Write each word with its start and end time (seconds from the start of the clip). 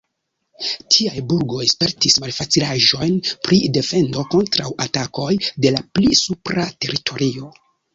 Tiaj 0.95 1.21
burgoj 1.33 1.67
spertis 1.73 2.17
malfacilaĵojn 2.25 3.15
pri 3.45 3.63
defendo 3.79 4.27
kontraŭ 4.35 4.75
atakoj 4.89 5.33
de 5.47 5.79
la 5.79 5.89
pli 5.97 6.21
supra 6.27 6.71
teritorio. 6.85 7.59